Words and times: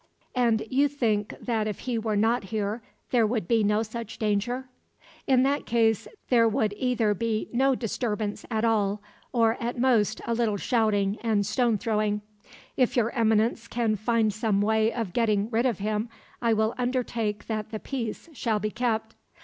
"And 0.33 0.63
you 0.71 0.87
think 0.87 1.35
that 1.39 1.67
if 1.67 1.81
he 1.81 1.99
were 1.99 2.15
not 2.15 2.45
here 2.45 2.81
there 3.11 3.27
would 3.27 3.47
be 3.47 3.63
no 3.63 3.83
such 3.83 4.17
danger?" 4.17 4.67
"In 5.27 5.43
that 5.43 5.67
case, 5.67 6.07
there 6.29 6.49
would 6.49 6.73
either 6.75 7.13
be 7.13 7.47
no 7.53 7.75
disturbance 7.75 8.43
at 8.49 8.65
all, 8.65 9.03
or 9.31 9.57
at 9.61 9.77
most 9.77 10.19
a 10.25 10.33
little 10.33 10.57
shouting 10.57 11.19
and 11.21 11.45
stone 11.45 11.77
throwing. 11.77 12.21
If 12.75 12.97
Your 12.97 13.11
Eminence 13.11 13.67
can 13.67 13.95
find 13.95 14.33
some 14.33 14.59
way 14.59 14.91
of 14.91 15.13
getting 15.13 15.51
rid 15.51 15.67
of 15.67 15.77
him, 15.77 16.09
I 16.41 16.53
will 16.53 16.73
undertake 16.79 17.45
that 17.45 17.69
the 17.69 17.79
peace 17.79 18.27
shall 18.33 18.57
be 18.57 18.71
kept. 18.71 19.13